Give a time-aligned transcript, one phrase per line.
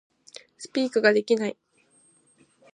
[0.57, 1.55] Speak ができない